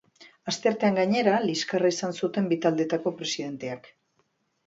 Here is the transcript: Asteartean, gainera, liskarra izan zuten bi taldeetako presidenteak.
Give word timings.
Asteartean, 0.51 0.95
gainera, 0.99 1.33
liskarra 1.49 1.91
izan 1.95 2.17
zuten 2.21 2.49
bi 2.53 2.59
taldeetako 2.63 3.13
presidenteak. 3.21 3.93